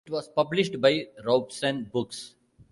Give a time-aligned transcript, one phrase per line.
[0.07, 2.33] It was published by Robson Books.